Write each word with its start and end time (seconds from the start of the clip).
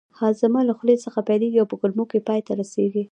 هاضمه 0.19 0.61
له 0.69 0.73
خولې 0.77 0.95
څخه 1.05 1.19
پیلیږي 1.27 1.59
او 1.59 1.69
په 1.71 1.75
کولمو 1.81 2.03
کې 2.11 2.25
پای 2.27 2.39
ته 2.47 2.51
رسیږي 2.61 3.03